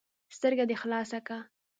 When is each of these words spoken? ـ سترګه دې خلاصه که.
ـ 0.19 0.35
سترګه 0.37 0.63
دې 0.69 0.75
خلاصه 0.81 1.19
که. 1.27 1.37